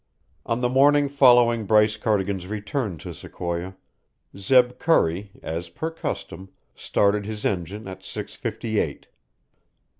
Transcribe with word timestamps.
On 0.47 0.61
the 0.61 0.67
morning 0.67 1.07
following 1.07 1.67
Bryce 1.67 1.95
Cardigan's 1.95 2.47
return 2.47 2.97
to 3.05 3.13
Sequoia, 3.13 3.75
Zeb 4.35 4.79
Curry, 4.79 5.29
as 5.43 5.69
per 5.69 5.91
custom, 5.91 6.49
started 6.73 7.27
his 7.27 7.45
engine 7.45 7.87
at 7.87 8.03
six 8.03 8.33
fifty 8.33 8.79
eight. 8.79 9.09